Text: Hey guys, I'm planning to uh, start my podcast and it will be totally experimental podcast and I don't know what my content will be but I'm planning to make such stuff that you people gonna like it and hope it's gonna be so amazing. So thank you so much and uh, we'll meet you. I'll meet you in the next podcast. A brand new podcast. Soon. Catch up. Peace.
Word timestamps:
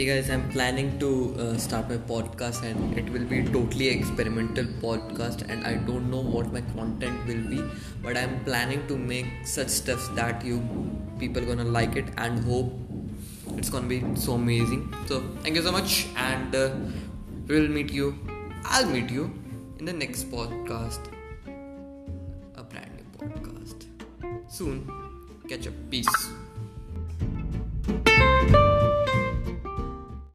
Hey 0.00 0.06
guys, 0.06 0.30
I'm 0.30 0.48
planning 0.48 0.98
to 0.98 1.36
uh, 1.38 1.58
start 1.58 1.90
my 1.90 1.98
podcast 1.98 2.62
and 2.62 2.96
it 2.96 3.10
will 3.12 3.26
be 3.26 3.42
totally 3.42 3.88
experimental 3.88 4.64
podcast 4.84 5.42
and 5.50 5.66
I 5.66 5.74
don't 5.74 6.10
know 6.10 6.22
what 6.22 6.50
my 6.54 6.62
content 6.74 7.26
will 7.26 7.42
be 7.50 7.62
but 8.02 8.16
I'm 8.16 8.42
planning 8.46 8.86
to 8.86 8.96
make 8.96 9.26
such 9.44 9.68
stuff 9.68 10.08
that 10.14 10.42
you 10.42 10.62
people 11.18 11.44
gonna 11.44 11.64
like 11.64 11.96
it 11.96 12.06
and 12.16 12.42
hope 12.44 12.72
it's 13.58 13.68
gonna 13.68 13.88
be 13.88 14.02
so 14.14 14.32
amazing. 14.40 14.90
So 15.04 15.22
thank 15.42 15.56
you 15.56 15.62
so 15.62 15.70
much 15.70 16.06
and 16.16 16.54
uh, 16.54 16.70
we'll 17.46 17.68
meet 17.68 17.92
you. 17.92 18.18
I'll 18.64 18.86
meet 18.86 19.10
you 19.10 19.30
in 19.80 19.84
the 19.84 19.92
next 19.92 20.30
podcast. 20.30 21.12
A 22.56 22.62
brand 22.62 22.90
new 22.96 23.04
podcast. 23.18 23.84
Soon. 24.48 24.90
Catch 25.46 25.66
up. 25.66 25.74
Peace. 25.90 26.30